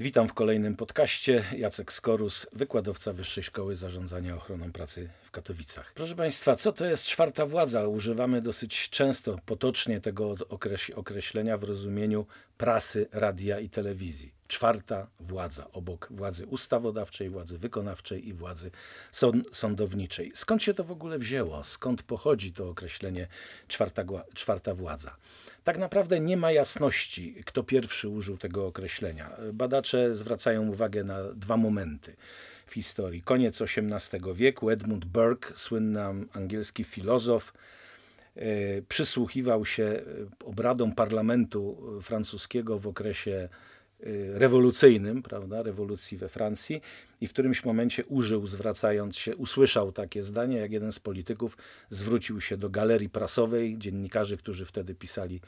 [0.00, 1.44] Witam w kolejnym podcaście.
[1.56, 5.92] Jacek Skorus, wykładowca Wyższej Szkoły Zarządzania Ochroną Pracy w Katowicach.
[5.94, 7.88] Proszę Państwa, co to jest czwarta władza?
[7.88, 10.34] Używamy dosyć często, potocznie tego
[10.94, 12.26] określenia w rozumieniu
[12.58, 14.32] prasy, radia i telewizji.
[14.48, 18.70] Czwarta władza, obok władzy ustawodawczej, władzy wykonawczej i władzy
[19.52, 20.32] sądowniczej.
[20.34, 21.64] Skąd się to w ogóle wzięło?
[21.64, 23.28] Skąd pochodzi to określenie
[23.68, 24.04] czwarta,
[24.34, 25.16] czwarta władza?
[25.64, 29.30] Tak naprawdę nie ma jasności, kto pierwszy użył tego określenia.
[29.52, 32.16] Badacze zwracają uwagę na dwa momenty
[32.66, 33.22] w historii.
[33.22, 36.00] Koniec XVIII wieku, Edmund Burke, słynny
[36.32, 37.52] angielski filozof,
[38.36, 38.42] e,
[38.82, 40.02] przysłuchiwał się e,
[40.44, 43.48] obradom parlamentu francuskiego w okresie
[44.34, 46.82] rewolucyjnym, prawda, rewolucji we Francji
[47.20, 51.56] i w którymś momencie użył, zwracając się, usłyszał takie zdanie, jak jeden z polityków
[51.90, 55.40] zwrócił się do galerii prasowej, dziennikarzy, którzy wtedy pisali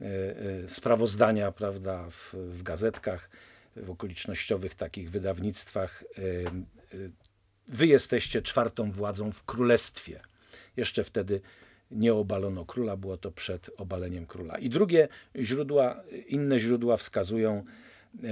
[0.00, 3.30] e, e, sprawozdania, prawda, w, w gazetkach,
[3.76, 6.04] w okolicznościowych takich wydawnictwach.
[7.68, 10.20] Wy jesteście czwartą władzą w królestwie.
[10.76, 11.40] Jeszcze wtedy
[11.90, 14.58] nie obalono króla, było to przed obaleniem króla.
[14.58, 17.64] I drugie źródła, inne źródła wskazują,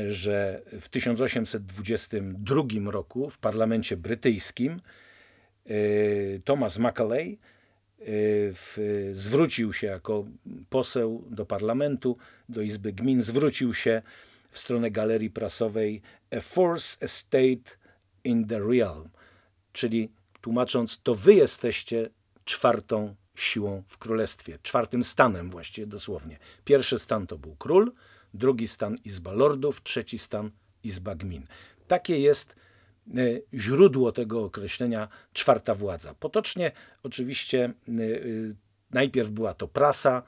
[0.09, 4.81] że w 1822 roku w parlamencie brytyjskim
[5.67, 5.71] e,
[6.45, 7.39] Thomas Macaulay
[8.01, 8.05] e,
[9.13, 10.25] zwrócił się jako
[10.69, 12.17] poseł do parlamentu,
[12.49, 14.03] do Izby Gmin, zwrócił się
[14.51, 17.77] w stronę galerii prasowej A Force Estate
[18.25, 19.09] in the Realm,
[19.73, 22.11] czyli tłumacząc, to wy jesteście
[22.45, 26.39] czwartą siłą w królestwie, czwartym stanem właściwie dosłownie.
[26.65, 27.93] Pierwszy stan to był król,
[28.35, 30.51] drugi stan Izba Lordów, trzeci stan
[30.85, 31.47] Izba Gmin.
[31.87, 33.15] Takie jest e,
[33.55, 36.15] źródło tego określenia czwarta władza.
[36.15, 37.99] Potocznie oczywiście e, e,
[38.91, 40.23] najpierw była to prasa,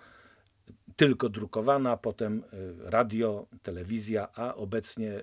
[0.96, 2.42] tylko drukowana, potem
[2.78, 5.22] radio, telewizja, a obecnie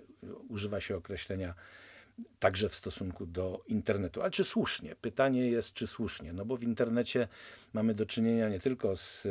[0.50, 1.53] używa się określenia
[2.39, 4.22] także w stosunku do internetu.
[4.22, 4.95] Ale czy słusznie?
[4.95, 6.33] Pytanie jest, czy słusznie?
[6.33, 7.28] No bo w internecie
[7.78, 9.27] mamy do czynienia nie tylko z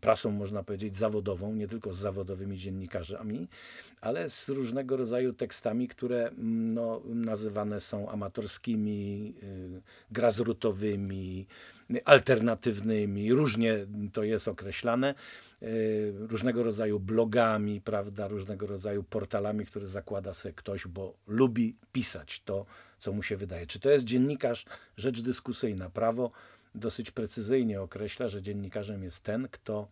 [0.00, 3.48] prasą, można powiedzieć, zawodową, nie tylko z zawodowymi dziennikarzami,
[4.00, 11.46] ale z różnego rodzaju tekstami, które mm, no, nazywane są amatorskimi, y, grazrutowymi,
[12.04, 15.14] alternatywnymi, różnie to jest określane,
[15.62, 15.66] e,
[16.12, 22.66] różnego rodzaju blogami, prawda, różnego rodzaju portalami, które zakłada sobie ktoś, bo lubi pisać to,
[22.98, 23.66] co mu się wydaje.
[23.66, 24.64] Czy to jest dziennikarz?
[24.96, 25.90] Rzecz dyskusyjna.
[25.90, 26.30] Prawo
[26.74, 29.88] dosyć precyzyjnie określa, że dziennikarzem jest ten, kto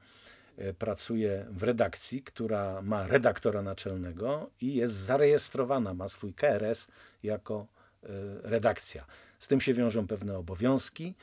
[0.57, 6.89] e, pracuje w redakcji, która ma redaktora naczelnego i jest zarejestrowana, ma swój KRS
[7.23, 7.67] jako
[8.03, 8.09] e,
[8.43, 9.07] redakcja.
[9.39, 11.15] Z tym się wiążą pewne obowiązki,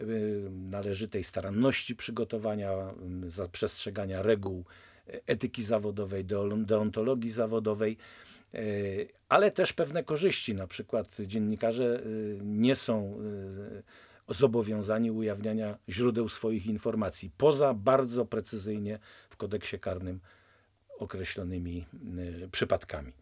[0.00, 2.94] Y, należytej staranności przygotowania,
[3.52, 4.64] przestrzegania reguł
[5.26, 6.24] etyki zawodowej,
[6.66, 7.96] deontologii zawodowej,
[9.28, 10.54] ale też pewne korzyści.
[10.54, 12.02] Na przykład dziennikarze
[12.40, 13.20] nie są
[14.28, 18.98] zobowiązani ujawniania źródeł swoich informacji, poza bardzo precyzyjnie
[19.30, 20.20] w kodeksie karnym
[20.98, 21.86] określonymi
[22.52, 23.12] przypadkami.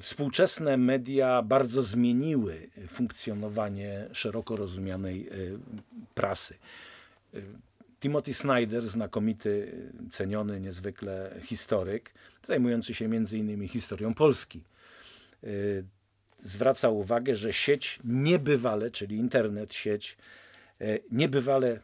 [0.00, 5.32] Współczesne media bardzo zmieniły funkcjonowanie szeroko rozumianej e,
[6.14, 6.54] prasy.
[8.00, 9.72] Timothy Snyder, znakomity,
[10.10, 12.10] ceniony niezwykle historyk,
[12.46, 14.62] zajmujący się między innymi historią Polski,
[16.42, 20.16] zwraca uwagę, że sieć niebywale, czyli internet, sieć
[21.10, 21.80] niebywale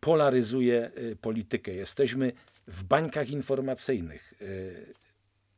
[0.00, 0.90] polaryzuje
[1.20, 1.72] politykę.
[1.72, 2.32] Jesteśmy
[2.66, 4.34] w bańkach informacyjnych.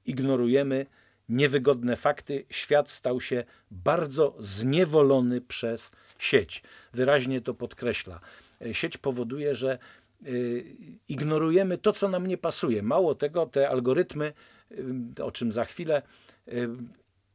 [0.06, 0.86] Ignorujemy
[1.28, 6.62] niewygodne fakty, świat stał się bardzo zniewolony przez sieć.
[6.92, 8.20] Wyraźnie to podkreśla.
[8.60, 10.28] E, sieć powoduje, że e,
[11.08, 12.82] ignorujemy to, co nam nie pasuje.
[12.82, 14.32] Mało tego, te algorytmy,
[15.18, 16.02] e, o czym za chwilę,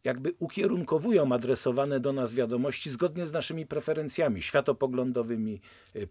[0.04, 5.62] jakby ukierunkowują adresowane do nas wiadomości zgodnie z naszymi preferencjami światopoglądowymi,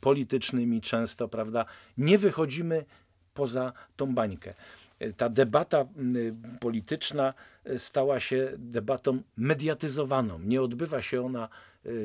[0.00, 1.64] politycznymi często, prawda?
[1.98, 2.84] Nie wychodzimy
[3.34, 4.54] poza tą bańkę
[5.16, 5.84] ta debata
[6.60, 10.38] polityczna e, stała się debatą mediatyzowaną.
[10.38, 11.48] Nie odbywa się ona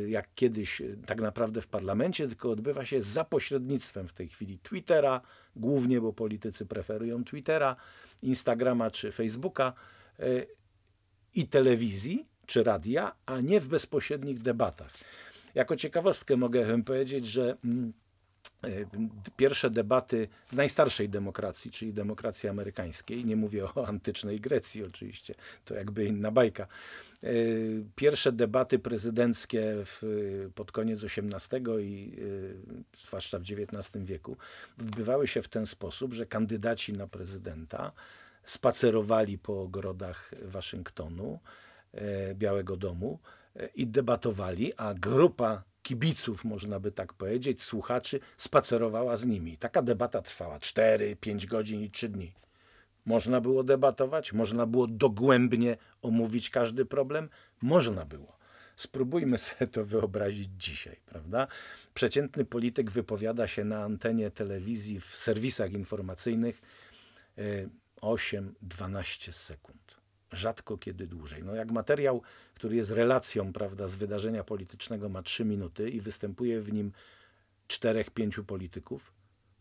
[0.07, 5.21] jak kiedyś tak naprawdę w parlamencie, tylko odbywa się za pośrednictwem w tej chwili Twittera,
[5.55, 7.75] głównie, bo politycy preferują Twittera,
[8.21, 9.73] Instagrama czy Facebooka
[11.37, 14.91] i telewizji czy radia, a nie w bezpośrednich debatach.
[15.55, 17.93] Jako ciekawostkę mogę powiedzieć, że mm,
[18.63, 18.69] E,
[19.37, 25.33] pierwsze debaty w najstarszej demokracji, czyli demokracji amerykańskiej, nie mówię o antycznej Grecji oczywiście,
[25.65, 26.67] to jakby inna bajka.
[27.23, 27.27] E,
[27.95, 30.01] pierwsze debaty prezydenckie w,
[30.55, 32.15] pod koniec XVIII i
[32.95, 34.37] e, zwłaszcza w XIX wieku
[34.79, 37.91] odbywały się w ten sposób, że kandydaci na prezydenta
[38.47, 41.39] spacerowali po ogrodach Waszyngtonu,
[41.93, 43.19] e, Białego Domu
[43.55, 49.57] e, i debatowali, a grupa kibiców, można by tak powiedzieć, słuchaczy, spacerowała z nimi.
[49.57, 52.33] Taka debata trwała 4, 5 godzin i 3 dni.
[53.05, 57.29] Można było debatować, można było dogłębnie omówić każdy problem,
[57.61, 58.37] można było.
[58.75, 61.47] Spróbujmy sobie to wyobrazić dzisiaj, prawda?
[61.93, 66.61] Przeciętny polityk wypowiada się na antenie telewizji, w serwisach informacyjnych
[68.01, 69.97] 8-12 sekund.
[70.31, 71.43] Rzadko kiedy dłużej.
[71.43, 72.21] No jak materiał,
[72.53, 76.91] który jest relacją prawda, z wydarzenia politycznego, ma 3 minuty i występuje w nim
[77.67, 79.13] 4-5 polityków,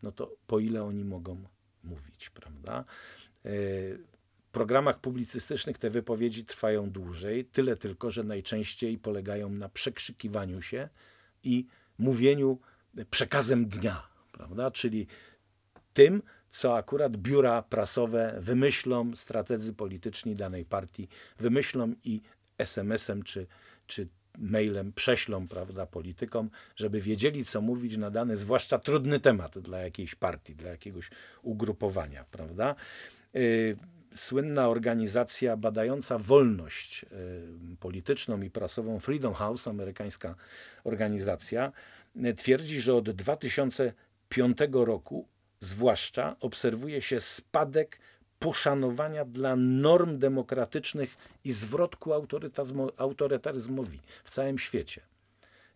[0.03, 1.45] no to po ile oni mogą
[1.85, 2.85] mówić, prawda?
[3.45, 3.99] W
[4.53, 10.89] programach publicystycznych te wypowiedzi trwają dłużej, tyle tylko, że najczęściej polegają na przekrzykiwaniu się
[11.45, 11.67] i
[11.99, 12.59] mówieniu
[13.11, 14.71] przekazem dnia, prawda?
[14.71, 15.07] Czyli
[15.95, 21.09] tym, co akurat biura prasowe wymyślą, strategzy polityczni danej partii
[21.39, 22.21] wymyślą i
[22.59, 23.47] SMS-em czy,
[23.87, 24.09] czy
[24.39, 30.15] mailem prześlą prawda, politykom, żeby wiedzieli, co mówić na dany, zwłaszcza trudny temat dla jakiejś
[30.15, 31.11] partii, dla jakiegoś
[31.43, 32.25] ugrupowania.
[32.31, 32.75] Prawda?
[33.35, 33.77] Yy,
[34.15, 40.35] słynna organizacja badająca wolność yy, polityczną i prasową Freedom House, amerykańska
[40.85, 41.73] organizacja,
[42.17, 45.29] yy, twierdzi, że od 2005 roku
[45.67, 47.99] zwłaszcza obserwuje się spadek
[48.39, 52.13] poszanowania dla norm demokratycznych i zwrotku
[52.97, 55.01] autorytaryzmowi w całym świecie,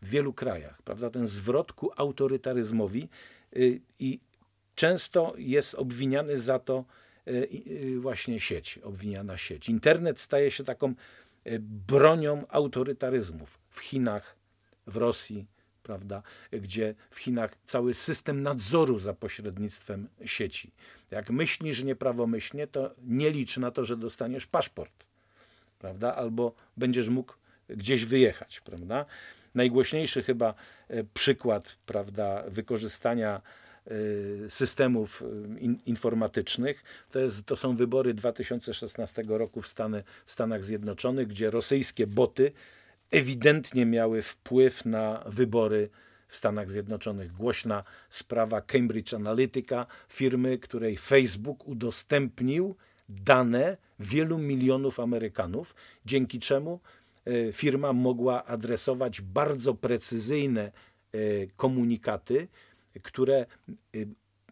[0.03, 1.11] w wielu krajach, prawda?
[1.11, 3.09] Ten zwrot ku autorytaryzmowi
[3.53, 4.21] yy, i
[4.75, 6.85] często jest obwiniany za to
[7.27, 9.69] yy, właśnie sieć, obwiniana sieć.
[9.69, 10.95] Internet staje się taką
[11.87, 14.37] bronią autorytaryzmów w Chinach,
[14.87, 15.47] w Rosji,
[15.83, 16.23] prawda,
[16.53, 20.73] gdzie w Chinach cały system nadzoru za pośrednictwem sieci.
[21.11, 25.05] Jak myślisz nieprawomyślnie, to nie licz na to, że dostaniesz paszport,
[25.79, 27.35] prawda, albo będziesz mógł
[27.69, 29.07] gdzieś wyjechać, prawda.
[29.55, 30.55] Najgłośniejszy chyba
[30.89, 33.41] e, przykład, prawda, wykorzystania
[33.87, 35.27] e, systemów e,
[35.87, 36.85] informatycznych.
[37.11, 42.53] To, jest, to są wybory 2016 roku w, Stany, w Stanach Zjednoczonych, gdzie rosyjskie boty
[43.11, 45.91] ewidentnie miały wpływ na wybory
[46.29, 47.33] w Stanach Zjednoczonych.
[47.33, 52.75] Głośna sprawa Cambridge Analytica, firmy, której Facebook udostępnił
[53.09, 55.75] dane wielu milionów Amerykanów,
[56.05, 56.81] dzięki czemu
[57.25, 60.63] e, firma mogła adresować bardzo precyzyjne
[61.13, 61.19] e,
[61.57, 62.49] komunikaty,
[63.03, 63.47] które e,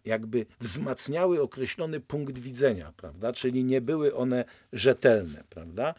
[0.05, 3.33] jakby wzmacniały określony punkt widzenia, prawda?
[3.33, 5.95] Czyli nie były one rzetelne, prawda?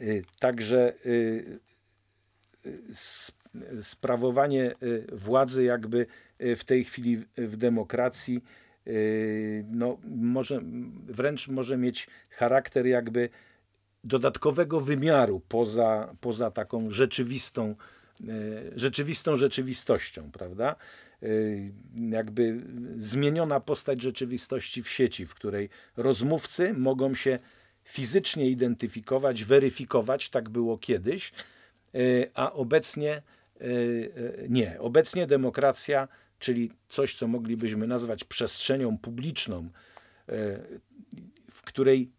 [0.00, 1.58] Y, także y,
[2.66, 4.74] y, sprawowanie
[5.12, 6.06] władzy jakby
[6.40, 8.44] w tej chwili w demokracji
[9.70, 10.60] no, może,
[11.06, 13.28] wręcz może mieć charakter jakby
[14.04, 17.74] dodatkowego wymiaru poza, poza taką rzeczywistą,
[18.76, 20.76] rzeczywistą rzeczywistością, prawda?
[22.10, 22.60] Jakby
[22.98, 27.38] zmieniona postać rzeczywistości w sieci, w której rozmówcy mogą się
[27.84, 31.32] fizycznie identyfikować, weryfikować, tak było kiedyś,
[31.94, 31.98] e,
[32.34, 33.22] a obecnie e,
[33.60, 34.80] e, nie.
[34.80, 36.08] Obecnie demokracja,
[36.38, 39.70] czyli coś, co moglibyśmy nazwać przestrzenią publiczną,
[41.52, 42.10] w której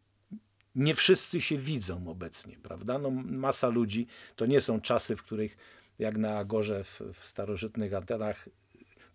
[0.75, 2.99] nie wszyscy się widzą obecnie, prawda?
[2.99, 5.57] No, masa ludzi, to nie są czasy, w których
[5.99, 8.49] jak na Agorze w, w starożytnych Atenach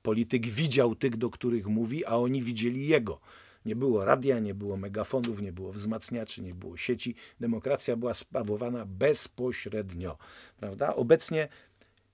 [0.02, 3.20] polityk widział tych, do których mówi, a oni widzieli jego.
[3.64, 7.14] Nie było radia, nie było megafonów, nie było wzmacniaczy, nie było sieci.
[7.40, 10.18] Demokracja była sprawowana bezpośrednio.
[10.56, 10.94] Prawda?
[10.94, 11.48] Obecnie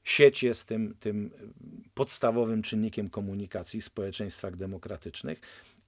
[0.04, 1.30] sieć jest tym, tym
[1.94, 5.40] podstawowym czynnikiem komunikacji w społeczeństwach demokratycznych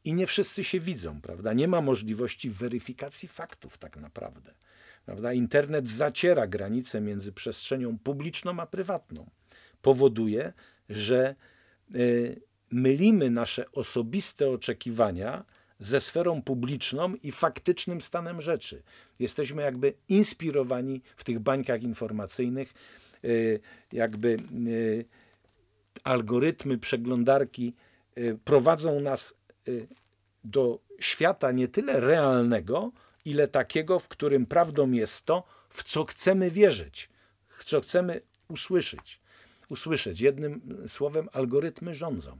[0.04, 1.20] i nie wszyscy się widzą.
[1.20, 1.52] Prawda?
[1.52, 4.54] Nie ma możliwości weryfikacji faktów tak naprawdę.
[5.04, 5.32] Prawda?
[5.32, 9.30] Internet zaciera granice między przestrzenią publiczną a prywatną.
[9.82, 10.52] Powoduje,
[10.88, 11.34] że
[11.94, 15.44] y, mylimy nasze osobiste oczekiwania
[15.78, 18.82] ze sferą publiczną i faktycznym stanem rzeczy.
[19.18, 22.74] Jesteśmy jakby inspirowani w tych bańkach informacyjnych,
[23.24, 23.60] y,
[23.92, 24.36] jakby
[24.68, 25.04] y,
[26.04, 27.74] algorytmy, przeglądarki
[28.18, 29.34] y, prowadzą nas
[30.44, 32.92] do świata nie tyle realnego,
[33.24, 37.10] ile takiego, w którym prawdą jest to, w co chcemy wierzyć,
[37.48, 39.20] w co chcemy usłyszeć.
[39.68, 40.20] Usłyszeć.
[40.20, 42.38] Jednym słowem, algorytmy rządzą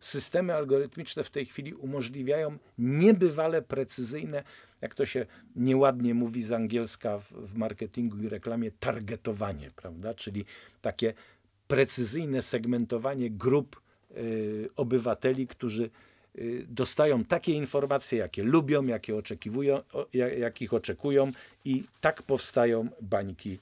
[0.00, 4.42] systemy algorytmiczne w tej chwili umożliwiają niebywale precyzyjne,
[4.80, 5.26] jak to się
[5.56, 10.14] nieładnie mówi z angielska w, marketingu i reklamie, targetowanie, prawda?
[10.14, 10.44] Czyli
[10.82, 11.14] takie
[11.68, 13.80] precyzyjne segmentowanie grup
[14.16, 15.90] y, obywateli, którzy
[16.38, 21.32] y, dostają takie informacje, jakie lubią, jakie oczekiwują, o- ja- jakich oczekują
[21.64, 23.58] i tak powstają bańki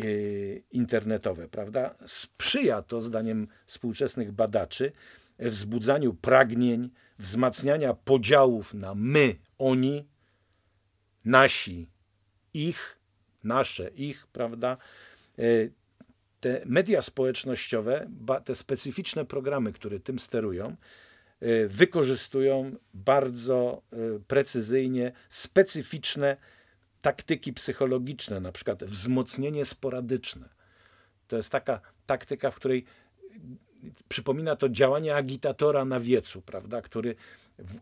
[0.00, 1.94] y, internetowe, prawda?
[2.06, 4.92] Sprzyja to, zdaniem współczesnych badaczy,
[5.38, 10.08] wzbudzaniu pragnień, wzmacniania podziałów na my, oni,
[11.24, 11.90] nasi,
[12.54, 12.98] ich,
[13.44, 14.76] nasze, ich, prawda?
[15.38, 15.42] E,
[16.44, 18.10] Te media społecznościowe,
[18.44, 20.76] te specyficzne programy, które tym sterują,
[21.40, 23.96] e, wykorzystują bardzo e,
[24.28, 26.36] precyzyjnie specyficzne
[27.02, 30.48] taktyki psychologiczne, na przykład wzmocnienie sporadyczne.
[31.28, 32.84] To jest taka taktyka, w której
[34.08, 37.14] przypomina to działanie agitatora na wiecu, prawda, który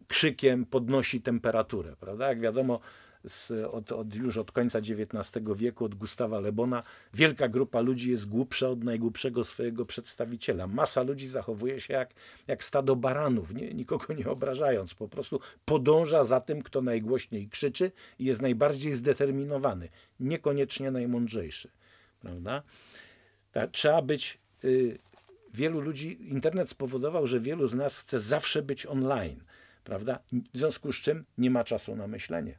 [0.09, 1.97] krzykiem podnosi temperaturę.
[2.01, 2.29] Prawda?
[2.29, 2.81] Jak wiadomo,
[3.25, 6.83] z, od, od, już od końca XIX wieku, od Gustawa Lebona,
[7.15, 10.67] wielka grupa ludzi jest głupsza od najgłupszego swojego przedstawiciela.
[10.67, 12.15] Masa ludzi zachowuje się jak,
[12.47, 14.95] jak stado baranów, nie, nikogo nie obrażając.
[14.95, 19.89] Po prostu podąża za tym, kto najgłośniej krzyczy i jest najbardziej zdeterminowany,
[20.21, 21.71] niekoniecznie najmądrzejszy.
[22.21, 22.63] Prawda?
[23.53, 24.39] Tak, trzeba być.
[24.65, 24.99] Y,
[25.55, 29.45] wielu ludzi, internet spowodował, że wielu z nas chce zawsze być online,
[29.85, 30.19] prawda?
[30.53, 32.59] W związku z czym nie ma czasu na myślenie.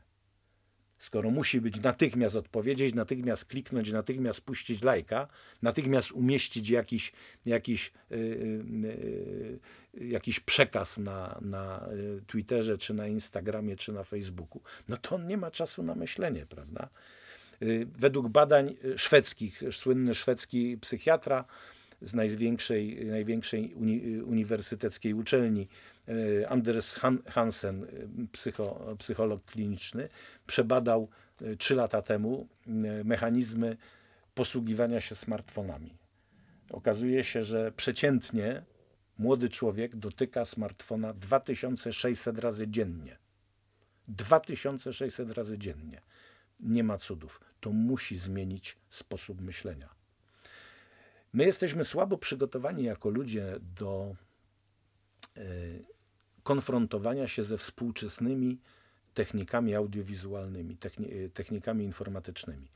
[0.98, 5.28] Skoro musi być natychmiast odpowiedzieć, natychmiast kliknąć, natychmiast puścić lajka,
[5.62, 7.12] natychmiast umieścić jakiś,
[7.46, 9.60] jakiś, y, y,
[10.02, 15.16] y, jakiś przekaz na, na y, Twitterze, czy na Instagramie, czy na Facebooku, no to
[15.16, 16.90] on nie ma czasu na myślenie, prawda?
[17.62, 21.46] Y, Według badań y, szwedzkich, słynny szwedzki psychiatra
[22.04, 25.68] z największej, największej uni, uniwersyteckiej uczelni,
[26.10, 30.10] y, Anders Han, Hansen, y, psycho, psycholog kliniczny,
[30.48, 31.10] przebadał
[31.42, 32.48] y, trzy lata temu
[33.04, 33.78] mechanizmy
[34.36, 35.98] posługiwania się smartfonami.
[36.70, 38.64] Okazuje się, że przeciętnie
[39.18, 43.18] młody człowiek dotyka smartfona 2600 razy dziennie.
[44.08, 46.02] 2600 razy dziennie
[46.60, 47.42] nie ma cudów.
[47.60, 50.03] To musi zmienić sposób myślenia.
[51.34, 54.16] My jesteśmy słabo przygotowani jako ludzie do
[55.38, 55.42] e,
[56.44, 58.60] konfrontowania się ze współczesnymi
[59.14, 60.78] technikami audiowizualnymi,
[61.26, 62.68] e, technikami informatycznymi.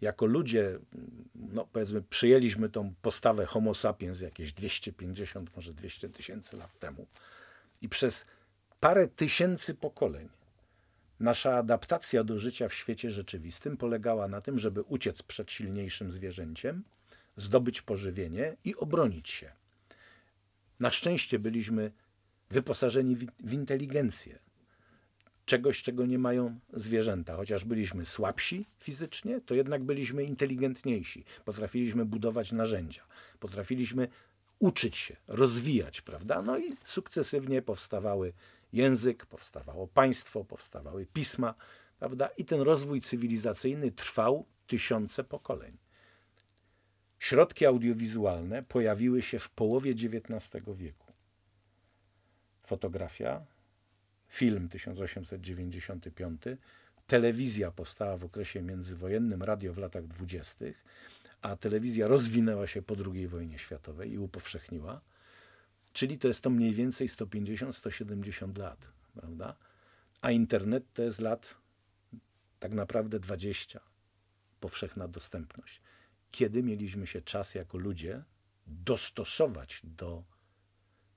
[0.00, 0.78] Jako ludzie,
[1.34, 7.06] no powiedzmy, przyjęliśmy tą postawę Homo sapiens jakieś 250, może 200 tysięcy lat temu
[7.82, 8.26] i przez
[8.80, 10.28] parę tysięcy pokoleń
[11.20, 16.84] Nasza adaptacja do życia w świecie rzeczywistym polegała na tym, żeby uciec przed silniejszym zwierzęciem,
[17.40, 19.52] zdobyć pożywienie i obronić się.
[20.80, 21.92] Na szczęście byliśmy
[22.50, 24.38] wyposażeni w, inteligencję.
[25.44, 27.36] Czegoś, czego nie mają zwierzęta.
[27.36, 31.24] Chociaż byliśmy słabsi fizycznie, to jednak byliśmy inteligentniejsi.
[31.44, 33.02] Potrafiliśmy budować narzędzia.
[33.40, 34.08] Potrafiliśmy
[34.58, 36.42] uczyć się, rozwijać, prawda?
[36.42, 38.32] No i sukcesywnie powstawały
[38.72, 41.54] język, powstawało państwo, powstawały pisma,
[41.98, 42.26] prawda?
[42.26, 45.78] I ten rozwój cywilizacyjny trwał tysiące pokoleń.
[47.20, 51.12] Środki audiowizualne pojawiły się w połowie XIX wieku.
[52.66, 53.44] Fotografia,
[54.28, 56.42] film 1895,
[57.06, 60.84] telewizja powstała w okresie międzywojennym, radio w latach dwudziestych,
[61.42, 65.00] a telewizja rozwinęła się po II wojnie światowej i upowszechniła.
[65.92, 69.56] Czyli to jest to mniej więcej 150-170 lat, prawda?
[70.20, 71.54] A internet to jest lat
[72.60, 73.80] tak naprawdę 20.
[74.60, 75.80] Powszechna dostępność.
[76.30, 78.22] Kiedy mieliśmy się czas jako ludzie
[78.66, 80.24] dostosować do,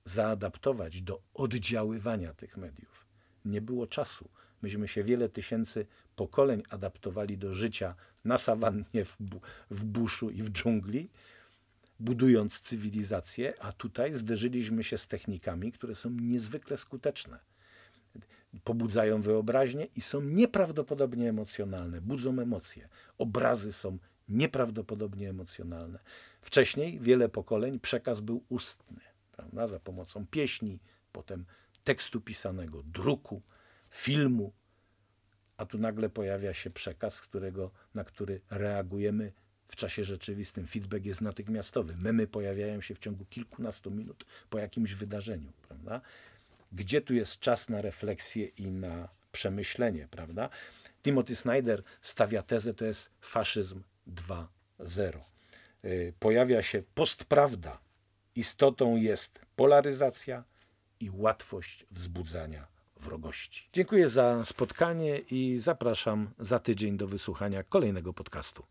[0.04, 3.06] zaadaptować do oddziaływania tych mediów?
[3.44, 4.28] Nie było czasu.
[4.62, 7.94] Myśmy się wiele tysięcy pokoleń adaptowali do życia
[8.24, 9.40] na sawannie, w, bu-
[9.70, 11.08] w buszu i w dżungli,
[12.00, 17.38] budując cywilizację, a tutaj zderzyliśmy się z technikami, które są niezwykle skuteczne.
[18.64, 22.88] Pobudzają wyobraźnię i są nieprawdopodobnie emocjonalne, budzą emocje.
[23.18, 25.98] Obrazy są nieprawdopodobnie emocjonalne.
[26.40, 29.00] Wcześniej wiele pokoleń przekaz był ustny,
[29.32, 29.66] prawda?
[29.66, 30.78] za pomocą pieśni,
[31.12, 31.44] potem
[31.84, 33.42] tekstu pisanego, druku,
[33.90, 34.52] filmu,
[35.56, 39.32] a tu nagle pojawia się przekaz, którego, na który reagujemy
[39.68, 40.66] w czasie rzeczywistym.
[40.66, 41.96] Feedback jest natychmiastowy.
[41.96, 46.00] Memy pojawiają się w ciągu kilkunastu minut po jakimś wydarzeniu, prawda?
[46.72, 50.48] Gdzie tu jest czas na refleksję i na przemyślenie, prawda?
[51.02, 55.20] Timothy Snyder stawia tezę, to jest faszyzm 2.0.
[55.84, 57.78] Y, Pojawia się postprawda.
[58.34, 60.44] Istotą jest polaryzacja
[61.00, 63.68] i łatwość wzbudzania wrogości.
[63.72, 68.62] Dziękuję za spotkanie i zapraszam za tydzień do wysłuchania kolejnego podcastu.